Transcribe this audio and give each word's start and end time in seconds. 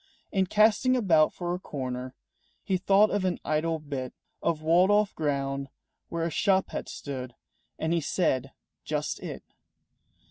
In 0.31 0.47
casting 0.47 0.95
about 0.95 1.31
for 1.31 1.53
a 1.53 1.59
corner 1.59 2.15
He 2.63 2.75
thought 2.75 3.11
of 3.11 3.23
an 3.23 3.37
idle 3.45 3.77
bit 3.77 4.15
Of 4.41 4.63
walled 4.63 4.89
off 4.89 5.13
ground 5.13 5.69
where 6.09 6.25
a 6.25 6.31
shop 6.31 6.71
had 6.71 6.89
stood, 6.89 7.35
And 7.77 7.93
he 7.93 8.01
said, 8.01 8.51
"Just 8.83 9.19
it." 9.19 9.43